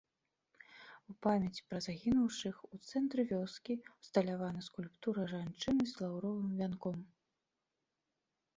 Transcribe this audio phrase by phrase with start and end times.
[1.11, 6.97] У памяць пра загінуўшых у цэнтры вёскі ўсталявана скульптура жанчыны з лаўровым вянком.